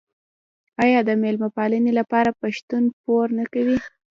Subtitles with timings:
[0.83, 3.77] آیا د میلمه پالنې لپاره پښتون پور نه کوي؟